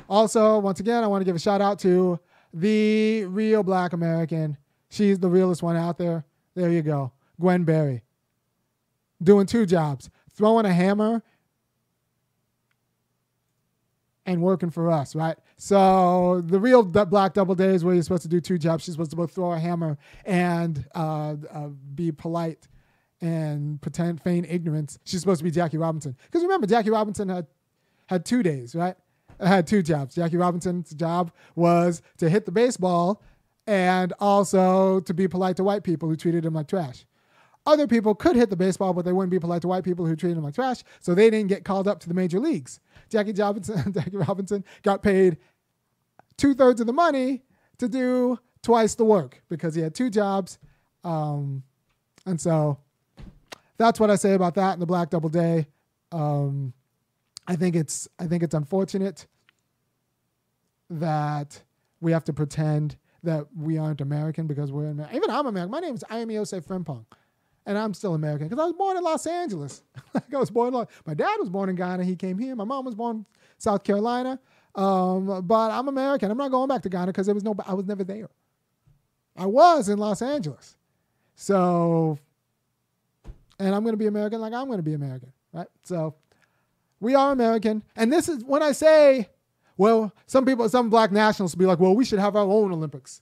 Also, 0.10 0.60
once 0.60 0.80
again, 0.80 1.04
I 1.04 1.08
want 1.08 1.22
to 1.22 1.26
give 1.26 1.36
a 1.36 1.40
shout 1.40 1.62
out 1.62 1.80
to 1.80 2.20
the 2.54 3.26
real 3.26 3.64
black 3.64 3.94
American. 3.94 4.58
She's 4.90 5.20
the 5.20 5.30
realest 5.30 5.64
one 5.64 5.76
out 5.76 5.98
there. 5.98 6.26
There 6.56 6.70
you 6.70 6.82
go. 6.82 7.12
Gwen 7.40 7.64
Berry. 7.64 8.04
Doing 9.22 9.48
two 9.48 9.66
jobs 9.66 10.10
throwing 10.36 10.66
a 10.66 10.74
hammer 10.74 11.24
and 14.26 14.42
working 14.42 14.70
for 14.70 14.90
us, 14.90 15.16
right? 15.16 15.38
So 15.58 16.42
the 16.46 16.60
real 16.60 16.84
black 16.84 17.34
double 17.34 17.56
day 17.56 17.74
is 17.74 17.84
where 17.84 17.94
you're 17.94 18.04
supposed 18.04 18.24
to 18.24 18.30
do 18.30 18.42
two 18.42 18.58
jobs. 18.58 18.84
She's 18.84 18.94
supposed 18.94 19.12
to 19.12 19.18
both 19.18 19.32
throw 19.34 19.52
a 19.52 19.60
hammer 19.60 19.98
and 20.26 20.86
uh, 20.96 21.36
uh, 21.52 21.68
be 21.96 22.12
polite 22.12 22.68
and 23.22 23.82
pretend 23.82 24.22
feign 24.22 24.46
ignorance. 24.46 25.00
She's 25.06 25.20
supposed 25.20 25.40
to 25.40 25.44
be 25.44 25.52
Jackie 25.52 25.78
Robinson 25.78 26.16
because 26.26 26.42
remember 26.44 26.68
Jackie 26.68 26.90
Robinson 26.90 27.30
had 27.30 27.48
had 28.08 28.26
two 28.26 28.44
days, 28.44 28.76
right? 28.76 28.96
Had 29.40 29.68
two 29.68 29.82
jobs. 29.82 30.16
Jackie 30.16 30.38
Robinson's 30.38 30.94
job 30.94 31.32
was 31.56 32.02
to 32.18 32.30
hit 32.30 32.46
the 32.46 32.52
baseball 32.52 33.22
and 33.68 34.14
also 34.20 35.00
to 35.02 35.14
be 35.14 35.28
polite 35.28 35.58
to 35.58 35.64
white 35.64 35.84
people 35.84 36.10
who 36.10 36.16
treated 36.16 36.46
him 36.46 36.54
like 36.54 36.68
trash. 36.68 37.06
Other 37.66 37.88
people 37.88 38.14
could 38.14 38.36
hit 38.36 38.50
the 38.50 38.58
baseball, 38.58 38.94
but 38.94 39.06
they 39.06 39.14
wouldn't 39.14 39.32
be 39.32 39.40
polite 39.40 39.62
to 39.62 39.70
white 39.70 39.86
people 39.86 40.06
who 40.06 40.16
treated 40.16 40.38
him 40.38 40.44
like 40.44 40.56
trash, 40.56 40.84
so 41.00 41.16
they 41.16 41.30
didn't 41.30 41.48
get 41.48 41.64
called 41.64 41.88
up 41.88 42.00
to 42.02 42.10
the 42.10 42.14
major 42.14 42.40
leagues. 42.40 42.82
Jackie 43.10 43.32
Robinson, 43.34 43.94
Jackie 43.94 44.18
Robinson 44.18 44.66
got 44.82 45.02
paid 45.02 45.38
two 46.36 46.54
thirds 46.54 46.82
of 46.82 46.88
the 46.88 46.94
money 46.94 47.44
to 47.78 47.88
do 47.88 48.38
twice 48.64 48.96
the 48.96 49.06
work 49.06 49.42
because 49.50 49.76
he 49.76 49.82
had 49.82 49.96
two 49.96 50.10
jobs. 50.10 50.58
Um, 51.06 51.64
and 52.26 52.40
so 52.40 52.80
that's 53.78 54.00
what 54.00 54.10
I 54.10 54.16
say 54.16 54.34
about 54.34 54.56
that 54.56 54.74
in 54.74 54.80
the 54.80 54.86
Black 54.86 55.10
Double 55.10 55.30
Day. 55.30 55.68
Um, 56.12 56.74
I 57.48 57.56
think 57.56 57.76
it's 57.76 58.08
I 58.20 58.28
think 58.28 58.44
it's 58.44 58.54
unfortunate 58.54 59.28
that 60.90 61.62
we 62.02 62.12
have 62.12 62.24
to 62.26 62.34
pretend 62.34 62.98
that 63.24 63.46
we 63.56 63.78
aren't 63.78 64.02
American 64.02 64.48
because 64.48 64.72
we're 64.72 64.88
American. 64.88 65.16
Even 65.16 65.30
I'm 65.30 65.48
American. 65.48 65.72
My 65.72 65.80
name 65.80 65.96
is 65.96 66.04
Ayemi 66.10 66.34
Yosef 66.34 66.66
Frimpong, 66.66 67.06
and 67.66 67.78
I'm 67.78 67.94
still 67.94 68.14
American 68.16 68.48
because 68.48 68.62
I 68.62 68.66
was 68.66 68.74
born 68.74 68.98
in 68.98 69.04
Los 69.04 69.26
Angeles. 69.26 69.84
I 70.16 70.38
was 70.38 70.52
born. 70.52 70.74
In, 70.74 70.86
my 71.06 71.14
dad 71.14 71.36
was 71.40 71.50
born 71.50 71.70
in 71.70 71.76
Ghana. 71.76 72.04
He 72.04 72.16
came 72.16 72.38
here. 72.38 72.56
My 72.56 72.66
mom 72.66 72.86
was 72.86 72.96
born 72.96 73.18
in 73.18 73.26
South 73.58 73.84
Carolina. 73.84 74.40
Um, 74.76 75.46
but 75.46 75.72
I'm 75.72 75.88
American. 75.88 76.32
I'm 76.32 76.38
not 76.38 76.52
going 76.52 76.68
back 76.68 76.82
to 76.84 76.90
Ghana 76.90 77.08
because 77.08 77.28
there 77.28 77.36
was 77.36 77.44
no. 77.44 77.56
I 77.66 77.74
was 77.74 77.86
never 77.86 78.04
there. 78.04 78.30
I 79.36 79.46
was 79.46 79.90
in 79.90 79.98
Los 79.98 80.22
Angeles, 80.22 80.76
so, 81.36 82.20
and 83.60 83.74
I'm 83.74 83.84
going 83.84 83.94
to 83.94 83.98
be 83.98 84.08
American 84.08 84.42
like 84.42 84.54
I'm 84.54 84.68
going 84.68 84.78
to 84.78 84.84
be 84.84 84.94
American, 84.94 85.32
right? 85.52 85.68
So 85.84 86.16
we 87.04 87.16
are 87.16 87.32
American. 87.32 87.84
And 87.96 88.12
this 88.12 88.30
is 88.30 88.44
when 88.44 88.64
I 88.64 88.72
say, 88.72 89.30
well, 89.78 90.14
some 90.26 90.46
people, 90.46 90.68
some 90.70 90.90
black 90.90 91.12
nationalists 91.12 91.56
be 91.56 91.66
like, 91.66 91.80
well, 91.80 91.96
we 91.96 92.06
should 92.06 92.20
have 92.20 92.36
our 92.36 92.44
own 92.44 92.72
Olympics. 92.72 93.22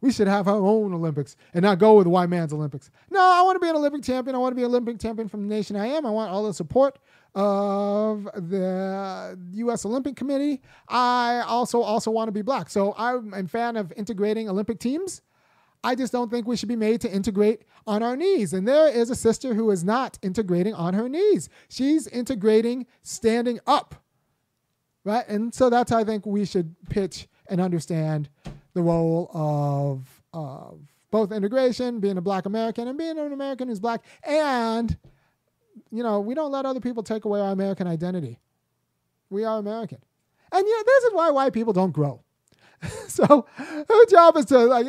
We 0.00 0.10
should 0.10 0.26
have 0.26 0.48
our 0.48 0.56
own 0.56 0.92
Olympics 0.92 1.36
and 1.54 1.62
not 1.62 1.78
go 1.78 1.94
with 1.94 2.08
white 2.08 2.28
man's 2.28 2.52
Olympics. 2.52 2.90
No, 3.08 3.20
I 3.20 3.42
want 3.42 3.54
to 3.54 3.60
be 3.60 3.68
an 3.68 3.76
Olympic 3.76 4.02
champion. 4.02 4.34
I 4.34 4.38
want 4.38 4.50
to 4.50 4.56
be 4.56 4.62
an 4.62 4.68
Olympic 4.68 4.98
champion 4.98 5.28
from 5.28 5.48
the 5.48 5.54
nation 5.54 5.76
I 5.76 5.86
am. 5.86 6.04
I 6.04 6.10
want 6.10 6.32
all 6.32 6.44
the 6.44 6.52
support 6.52 6.98
of 7.36 8.24
the 8.34 9.38
U.S. 9.54 9.86
Olympic 9.86 10.16
Committee. 10.16 10.60
I 10.88 11.44
also 11.46 11.80
also 11.80 12.10
want 12.10 12.28
to 12.28 12.32
be 12.32 12.42
black. 12.42 12.68
So 12.68 12.94
I'm 12.98 13.32
a 13.32 13.46
fan 13.46 13.76
of 13.76 13.92
integrating 13.96 14.48
Olympic 14.48 14.80
teams. 14.80 15.22
I 15.84 15.94
just 15.94 16.12
don't 16.12 16.30
think 16.30 16.46
we 16.46 16.56
should 16.56 16.68
be 16.68 16.76
made 16.76 17.00
to 17.00 17.12
integrate 17.12 17.62
on 17.86 18.02
our 18.02 18.16
knees. 18.16 18.52
And 18.52 18.66
there 18.66 18.88
is 18.88 19.10
a 19.10 19.16
sister 19.16 19.54
who 19.54 19.70
is 19.70 19.82
not 19.82 20.18
integrating 20.22 20.74
on 20.74 20.94
her 20.94 21.08
knees. 21.08 21.48
She's 21.68 22.06
integrating 22.06 22.86
standing 23.02 23.58
up. 23.66 23.96
Right? 25.04 25.26
And 25.26 25.52
so 25.52 25.68
that's 25.68 25.90
how 25.90 25.98
I 25.98 26.04
think 26.04 26.24
we 26.24 26.44
should 26.44 26.76
pitch 26.88 27.26
and 27.48 27.60
understand 27.60 28.28
the 28.74 28.82
role 28.82 29.30
of, 29.34 30.22
of 30.32 30.80
both 31.10 31.32
integration, 31.32 31.98
being 31.98 32.16
a 32.16 32.20
black 32.20 32.46
American, 32.46 32.86
and 32.86 32.96
being 32.96 33.18
an 33.18 33.32
American 33.32 33.68
who's 33.68 33.80
black. 33.80 34.02
And, 34.22 34.96
you 35.90 36.04
know, 36.04 36.20
we 36.20 36.34
don't 36.34 36.52
let 36.52 36.64
other 36.64 36.80
people 36.80 37.02
take 37.02 37.24
away 37.24 37.40
our 37.40 37.50
American 37.50 37.88
identity. 37.88 38.38
We 39.28 39.44
are 39.44 39.58
American. 39.58 39.98
And, 40.52 40.66
you 40.66 40.76
know, 40.76 40.82
this 40.86 41.04
is 41.04 41.12
why 41.12 41.30
white 41.30 41.52
people 41.52 41.72
don't 41.72 41.92
grow. 41.92 42.22
so 43.08 43.46
her 43.56 44.06
job 44.06 44.36
is 44.36 44.44
to, 44.46 44.58
like, 44.58 44.86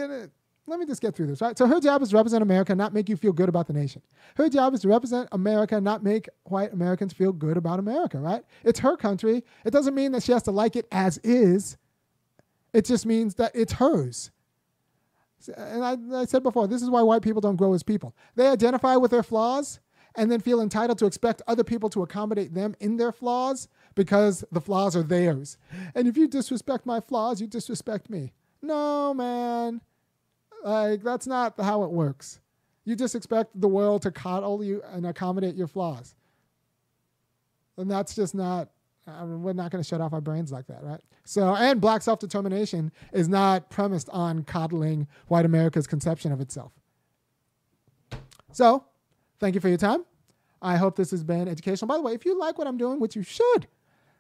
let 0.66 0.80
me 0.80 0.86
just 0.86 1.02
get 1.02 1.14
through 1.14 1.28
this, 1.28 1.42
right? 1.42 1.58
So 1.58 1.68
her 1.68 1.80
job 1.82 2.02
is 2.02 2.10
to 2.10 2.16
represent 2.16 2.42
America, 2.42 2.74
not 2.74 2.94
make 2.94 3.10
you 3.10 3.18
feel 3.18 3.34
good 3.34 3.50
about 3.50 3.68
the 3.68 3.74
nation. 3.74 4.02
Her 4.36 4.48
job 4.48 4.74
is 4.74 4.82
to 4.82 4.88
represent 4.88 5.28
America, 5.34 5.80
not 5.82 6.04
make 6.04 6.30
white 6.44 6.72
Americans 6.72 7.12
feel 7.12 7.34
good 7.34 7.58
about 7.58 7.80
America, 7.80 8.20
right? 8.20 8.44
It's 8.64 8.80
her 8.80 8.96
country. 8.96 9.44
It 9.66 9.72
doesn't 9.72 9.94
mean 9.94 10.14
that 10.14 10.24
she 10.24 10.32
has 10.32 10.44
to 10.44 10.52
like 10.52 10.76
it 10.76 10.88
as 10.92 11.18
is. 11.20 11.78
It 12.72 12.86
just 12.86 13.06
means 13.06 13.36
that 13.36 13.52
it's 13.54 13.74
hers. 13.74 14.32
And 15.58 15.84
I, 15.84 16.22
I 16.22 16.26
said 16.26 16.44
before, 16.44 16.68
this 16.68 16.82
is 16.82 16.90
why 16.90 17.02
white 17.02 17.22
people 17.22 17.42
don't 17.42 17.58
grow 17.58 17.74
as 17.74 17.84
people. 17.84 18.16
They 18.36 18.48
identify 18.48 18.96
with 18.96 19.12
their 19.12 19.24
flaws 19.24 19.82
and 20.16 20.32
then 20.32 20.40
feel 20.40 20.62
entitled 20.62 20.98
to 21.00 21.06
expect 21.06 21.42
other 21.46 21.66
people 21.66 21.90
to 21.90 22.04
accommodate 22.04 22.54
them 22.54 22.76
in 22.80 22.96
their 22.96 23.12
flaws 23.12 23.68
because 23.96 24.46
the 24.52 24.62
flaws 24.62 24.96
are 24.96 25.04
theirs. 25.04 25.58
And 25.94 26.08
if 26.08 26.16
you 26.16 26.30
disrespect 26.30 26.86
my 26.86 27.02
flaws, 27.02 27.42
you 27.42 27.48
disrespect 27.48 28.10
me. 28.10 28.32
No, 28.62 29.14
man 29.14 29.82
Like 30.64 31.04
that's 31.04 31.28
not 31.28 31.60
how 31.60 31.84
it 31.84 31.92
works. 31.92 32.40
You 32.86 32.96
just 32.96 33.16
expect 33.16 33.60
the 33.60 33.68
world 33.68 34.02
to 34.04 34.12
coddle 34.12 34.64
you 34.64 34.82
and 34.92 35.06
accommodate 35.06 35.56
your 35.56 35.68
flaws. 35.68 36.16
And 37.78 37.90
that's 37.90 38.16
just 38.16 38.36
not 38.36 38.70
I 39.08 39.26
mean, 39.26 39.44
we're 39.44 39.54
not 39.54 39.72
going 39.72 39.84
to 39.84 39.88
shut 39.88 40.02
off 40.02 40.14
our 40.14 40.22
brains 40.22 40.52
like 40.52 40.68
that, 40.68 40.84
right? 40.84 41.02
So, 41.26 41.56
and 41.56 41.82
black 41.82 42.02
self 42.02 42.20
determination 42.20 42.92
is 43.12 43.28
not 43.28 43.70
premised 43.70 44.10
on 44.10 44.44
coddling 44.44 45.08
white 45.28 45.46
America's 45.46 45.88
conception 45.88 46.32
of 46.32 46.40
itself. 46.40 46.72
So, 48.52 48.86
thank 49.40 49.56
you 49.56 49.62
for 49.62 49.68
your 49.68 49.78
time. 49.78 50.06
I 50.62 50.78
hope 50.78 50.96
this 50.96 51.12
has 51.12 51.24
been 51.24 51.48
educational. 51.48 51.88
By 51.88 51.98
the 51.98 52.02
way, 52.02 52.14
if 52.14 52.24
you 52.26 52.40
like 52.40 52.58
what 52.58 52.68
I'm 52.68 52.78
doing, 52.78 53.00
which 53.00 53.16
you 53.16 53.24
should, 53.24 53.68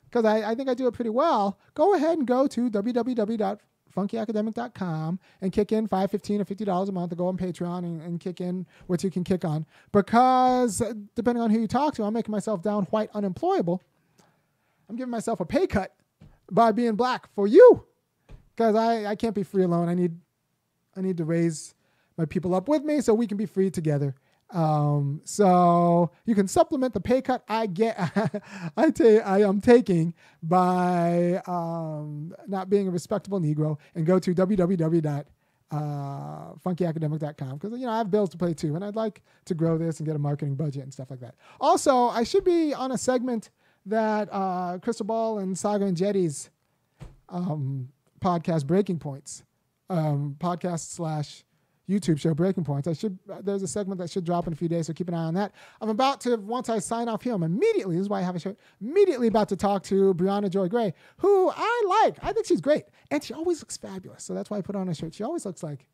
because 0.09 0.25
I, 0.25 0.51
I 0.51 0.55
think 0.55 0.67
I 0.67 0.73
do 0.73 0.87
it 0.87 0.93
pretty 0.93 1.09
well, 1.11 1.57
go 1.75 1.93
ahead 1.93 2.17
and 2.17 2.27
go 2.27 2.47
to 2.47 2.69
www.funkyacademic.com 3.95 5.19
and 5.41 5.51
kick 5.51 5.71
in 5.71 5.87
five, 5.87 6.11
fifteen, 6.11 6.41
or 6.41 6.45
fifty 6.45 6.65
dollars 6.65 6.89
a 6.89 6.91
month 6.91 7.11
to 7.11 7.15
go 7.15 7.27
on 7.27 7.37
Patreon 7.37 7.79
and, 7.79 8.01
and 8.01 8.19
kick 8.19 8.41
in 8.41 8.65
what 8.87 9.03
you 9.03 9.11
can 9.11 9.23
kick 9.23 9.45
on. 9.45 9.65
Because 9.91 10.81
uh, 10.81 10.93
depending 11.15 11.41
on 11.41 11.49
who 11.49 11.59
you 11.61 11.67
talk 11.67 11.95
to, 11.95 12.03
I'm 12.03 12.13
making 12.13 12.31
myself 12.31 12.61
down 12.61 12.85
white 12.85 13.09
unemployable 13.13 13.81
I'm 14.89 14.95
giving 14.95 15.11
myself 15.11 15.39
a 15.39 15.45
pay 15.45 15.67
cut 15.67 15.95
by 16.51 16.71
being 16.71 16.95
black 16.95 17.27
for 17.33 17.47
you 17.47 17.85
because 18.55 18.75
I, 18.75 19.05
I 19.07 19.15
can't 19.15 19.35
be 19.35 19.43
free 19.43 19.63
alone. 19.63 19.89
I 19.89 19.95
need 19.95 20.15
I 20.95 21.01
need 21.01 21.17
to 21.17 21.25
raise 21.25 21.73
my 22.17 22.25
people 22.25 22.53
up 22.53 22.67
with 22.67 22.83
me 22.83 23.01
so 23.01 23.13
we 23.13 23.25
can 23.25 23.37
be 23.37 23.47
free 23.47 23.71
together. 23.71 24.13
Um, 24.49 25.21
so 25.23 26.11
you 26.25 26.35
can 26.35 26.47
supplement 26.47 26.93
the 26.93 26.99
pay 26.99 27.21
cut 27.21 27.43
I 27.49 27.65
get 27.65 27.97
I 28.77 28.91
ta- 28.91 29.23
I 29.25 29.41
am 29.41 29.61
taking 29.61 30.13
by 30.43 31.41
um, 31.47 32.35
not 32.47 32.69
being 32.69 32.87
a 32.87 32.91
respectable 32.91 33.39
Negro 33.39 33.79
and 33.95 34.05
go 34.05 34.19
to 34.19 34.35
www 34.35 35.25
uh, 35.73 36.53
because 36.53 37.79
you 37.79 37.85
know 37.85 37.91
I 37.91 37.97
have 37.97 38.11
bills 38.11 38.29
to 38.29 38.37
pay 38.37 38.53
too, 38.53 38.75
and 38.75 38.85
I'd 38.85 38.95
like 38.95 39.21
to 39.45 39.55
grow 39.55 39.77
this 39.77 39.99
and 39.99 40.05
get 40.05 40.15
a 40.15 40.19
marketing 40.19 40.55
budget 40.55 40.83
and 40.83 40.93
stuff 40.93 41.09
like 41.09 41.19
that. 41.21 41.35
Also, 41.59 42.09
I 42.09 42.23
should 42.23 42.43
be 42.43 42.73
on 42.73 42.91
a 42.91 42.97
segment 42.97 43.49
that 43.87 44.29
uh, 44.31 44.77
Krystal 44.77 45.07
Ball 45.07 45.39
and 45.39 45.55
Saagar 45.55 45.91
Enjeti's 45.91 46.51
um, 47.29 47.89
podcast 48.21 48.67
Breaking 48.67 48.99
Points, 48.99 49.43
um, 49.89 50.35
podcast 50.39 50.91
slash 50.91 51.43
YouTube 51.89 52.19
show 52.19 52.33
Breaking 52.33 52.63
Points. 52.63 52.87
I 52.87 52.93
should 52.93 53.17
there's 53.41 53.63
a 53.63 53.67
segment 53.67 53.99
that 53.99 54.09
should 54.09 54.23
drop 54.23 54.47
in 54.47 54.53
a 54.53 54.55
few 54.55 54.69
days, 54.69 54.87
so 54.87 54.93
keep 54.93 55.07
an 55.07 55.13
eye 55.13 55.23
on 55.23 55.33
that. 55.33 55.53
I'm 55.81 55.89
about 55.89 56.21
to 56.21 56.37
once 56.37 56.69
I 56.69 56.79
sign 56.79 57.09
off 57.09 57.23
here, 57.23 57.33
I'm 57.33 57.43
immediately 57.43 57.95
this 57.95 58.03
is 58.03 58.09
why 58.09 58.19
I 58.19 58.23
have 58.23 58.35
a 58.35 58.39
show. 58.39 58.55
Immediately 58.81 59.27
about 59.27 59.49
to 59.49 59.55
talk 59.55 59.83
to 59.83 60.13
Briahna 60.13 60.49
Joy 60.49 60.67
Gray, 60.67 60.93
who 61.17 61.51
I 61.55 62.01
like. 62.03 62.17
I 62.21 62.31
think 62.31 62.45
she's 62.45 62.61
great, 62.61 62.85
and 63.11 63.23
she 63.23 63.33
always 63.33 63.61
looks 63.61 63.77
fabulous. 63.77 64.23
So 64.23 64.33
that's 64.33 64.49
why 64.49 64.57
I 64.57 64.61
put 64.61 64.75
on 64.75 64.87
a 64.89 64.95
shirt. 64.95 65.13
She 65.13 65.23
always 65.23 65.45
looks 65.45 65.63
like 65.63 65.87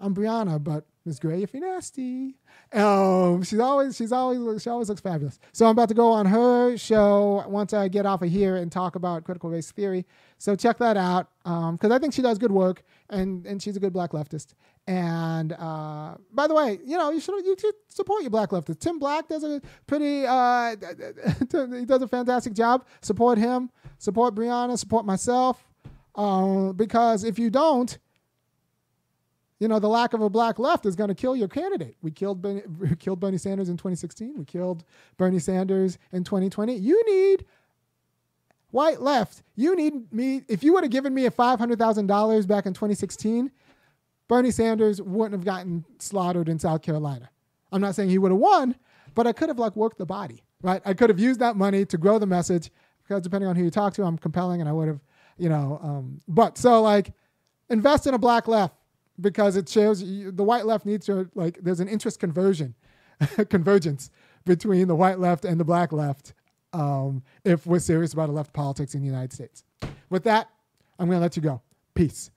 I'm 0.00 0.14
Briahna, 0.14 0.62
but 0.62 0.86
Miss 1.04 1.18
Gray 1.18 1.42
if 1.42 1.52
you're 1.52 1.66
nasty. 1.66 2.36
Um, 2.72 3.42
she's 3.42 3.58
always 3.58 3.96
she's 3.96 4.12
always 4.12 4.62
she 4.62 4.70
always 4.70 4.88
looks 4.88 5.00
fabulous. 5.00 5.40
So 5.52 5.66
I'm 5.66 5.72
about 5.72 5.88
to 5.88 5.94
go 5.94 6.12
on 6.12 6.26
her 6.26 6.76
show 6.76 7.44
once 7.48 7.72
I 7.72 7.88
get 7.88 8.06
off 8.06 8.22
of 8.22 8.30
here 8.30 8.56
and 8.56 8.70
talk 8.70 8.94
about 8.94 9.24
critical 9.24 9.50
race 9.50 9.70
theory. 9.72 10.06
So 10.36 10.54
check 10.54 10.78
that 10.78 10.96
out 10.96 11.28
because 11.42 11.90
um, 11.90 11.92
I 11.92 11.98
think 11.98 12.14
she 12.14 12.22
does 12.22 12.38
good 12.38 12.52
work 12.52 12.82
and 13.10 13.44
and 13.46 13.60
she's 13.60 13.76
a 13.76 13.80
good 13.80 13.92
black 13.92 14.12
leftist. 14.12 14.54
And 14.88 15.52
uh, 15.52 16.14
by 16.32 16.46
the 16.46 16.54
way, 16.54 16.78
you 16.82 16.96
know 16.96 17.10
you 17.10 17.20
should 17.20 17.44
you 17.44 17.54
should 17.60 17.74
support 17.88 18.22
your 18.22 18.30
black 18.30 18.48
leftist. 18.48 18.80
Tim 18.80 18.98
Black 18.98 19.28
does 19.28 19.44
a 19.44 19.60
pretty 19.86 20.24
uh, 20.26 20.70
he 21.78 21.84
does 21.84 22.00
a 22.00 22.08
fantastic 22.08 22.54
job. 22.54 22.86
Support 23.02 23.36
him. 23.36 23.68
Support 23.98 24.34
Briahna. 24.34 24.78
Support 24.78 25.04
myself. 25.04 25.62
Um, 26.14 26.72
because 26.72 27.22
if 27.22 27.38
you 27.38 27.50
don't 27.50 27.98
you 29.58 29.68
know, 29.68 29.78
the 29.78 29.88
lack 29.88 30.14
of 30.14 30.22
a 30.22 30.30
black 30.30 30.58
left 30.58 30.86
is 30.86 30.96
going 30.96 31.08
to 31.08 31.14
kill 31.14 31.36
your 31.36 31.48
candidate. 31.48 31.96
We 32.00 32.10
killed 32.10 32.40
Bernie, 32.40 32.62
we 32.78 32.96
killed 32.96 33.20
Bernie 33.20 33.36
Sanders 33.36 33.68
in 33.68 33.76
2016. 33.76 34.38
We 34.38 34.46
killed 34.46 34.84
Bernie 35.18 35.38
Sanders 35.38 35.98
in 36.12 36.24
2020. 36.24 36.76
You 36.76 37.02
need 37.06 37.44
white 38.70 39.02
left. 39.02 39.42
You 39.54 39.76
need 39.76 40.10
me. 40.14 40.44
If 40.48 40.62
you 40.62 40.72
would 40.72 40.84
have 40.84 40.92
given 40.92 41.12
me 41.12 41.26
a 41.26 41.30
$500,000 41.30 42.46
back 42.46 42.64
in 42.64 42.72
2016, 42.72 43.50
Bernie 44.28 44.50
Sanders 44.50 45.00
wouldn't 45.00 45.32
have 45.32 45.44
gotten 45.44 45.84
slaughtered 45.98 46.48
in 46.48 46.58
South 46.58 46.82
Carolina. 46.82 47.30
I'm 47.72 47.80
not 47.80 47.94
saying 47.94 48.10
he 48.10 48.18
would 48.18 48.30
have 48.30 48.40
won, 48.40 48.76
but 49.14 49.26
I 49.26 49.32
could 49.32 49.48
have 49.48 49.58
like 49.58 49.74
worked 49.74 49.98
the 49.98 50.06
body, 50.06 50.44
right? 50.62 50.82
I 50.84 50.94
could 50.94 51.10
have 51.10 51.18
used 51.18 51.40
that 51.40 51.56
money 51.56 51.84
to 51.86 51.98
grow 51.98 52.18
the 52.18 52.26
message 52.26 52.70
because 53.02 53.22
depending 53.22 53.48
on 53.48 53.56
who 53.56 53.64
you 53.64 53.70
talk 53.70 53.94
to, 53.94 54.04
I'm 54.04 54.18
compelling 54.18 54.60
and 54.60 54.68
I 54.68 54.72
would 54.72 54.88
have, 54.88 55.00
you 55.38 55.48
know, 55.48 55.80
um, 55.82 56.20
but 56.28 56.58
so 56.58 56.82
like 56.82 57.12
invest 57.70 58.06
in 58.06 58.14
a 58.14 58.18
black 58.18 58.48
left 58.48 58.74
because 59.20 59.56
it 59.56 59.68
shows 59.68 60.02
you, 60.02 60.30
the 60.30 60.44
white 60.44 60.66
left 60.66 60.86
needs 60.86 61.06
to 61.06 61.28
like 61.34 61.58
there's 61.62 61.80
an 61.80 61.88
interest 61.88 62.20
conversion 62.20 62.74
convergence 63.48 64.10
between 64.44 64.88
the 64.88 64.94
white 64.94 65.18
left 65.18 65.44
and 65.44 65.58
the 65.58 65.64
black 65.64 65.92
left 65.92 66.34
um, 66.72 67.22
if 67.44 67.66
we're 67.66 67.78
serious 67.78 68.12
about 68.12 68.30
left 68.30 68.52
politics 68.52 68.94
in 68.94 69.00
the 69.00 69.06
United 69.06 69.32
States. 69.32 69.64
With 70.10 70.24
that, 70.24 70.48
I'm 70.98 71.06
going 71.06 71.16
to 71.18 71.22
let 71.22 71.36
you 71.36 71.42
go. 71.42 71.62
Peace. 71.94 72.30